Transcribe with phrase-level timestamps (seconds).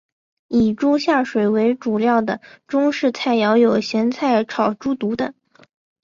[0.47, 5.31] 以猪下水为主料的中式菜肴有咸菜炒猪肚等。